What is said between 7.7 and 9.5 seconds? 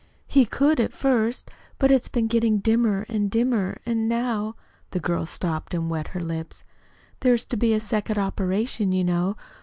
a second operation, you know.